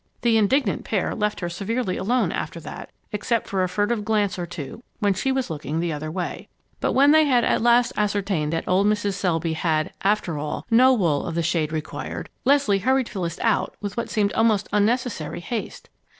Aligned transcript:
The 0.21 0.35
indignant 0.35 0.83
pair 0.83 1.13
left 1.13 1.41
her 1.41 1.47
severely 1.47 1.95
alone 1.95 2.31
after 2.31 2.59
that, 2.61 2.89
except 3.11 3.47
for 3.47 3.61
a 3.61 3.69
furtive 3.69 4.03
glance 4.03 4.39
or 4.39 4.47
two 4.47 4.81
when 4.97 5.13
she 5.13 5.31
was 5.31 5.51
looking 5.51 5.79
the 5.79 5.93
other 5.93 6.09
way. 6.09 6.47
But 6.79 6.93
when 6.93 7.11
they 7.11 7.25
had 7.25 7.43
at 7.43 7.61
last 7.61 7.93
ascertained 7.95 8.51
that 8.51 8.67
old 8.67 8.87
Mrs. 8.87 9.13
Selby 9.13 9.53
had, 9.53 9.93
after 10.01 10.39
all, 10.39 10.65
no 10.71 10.91
wool 10.91 11.27
of 11.27 11.35
the 11.35 11.43
shade 11.43 11.71
required, 11.71 12.31
Leslie 12.45 12.79
hurried 12.79 13.09
Phyllis 13.09 13.37
out 13.43 13.75
with 13.79 13.95
what 13.95 14.09
seemed 14.09 14.33
almost 14.33 14.67
unnecessary 14.73 15.39
haste. 15.39 15.87